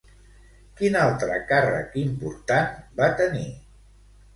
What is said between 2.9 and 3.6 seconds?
va tenir?